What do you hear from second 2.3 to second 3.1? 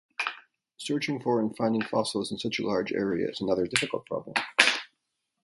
in such a large